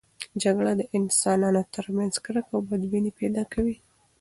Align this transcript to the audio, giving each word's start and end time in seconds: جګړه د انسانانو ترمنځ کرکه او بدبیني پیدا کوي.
جګړه 0.43 0.71
د 0.77 0.81
انسانانو 0.97 1.61
ترمنځ 1.75 2.13
کرکه 2.25 2.51
او 2.55 2.59
بدبیني 2.69 3.11
پیدا 3.19 3.43
کوي. 3.53 3.75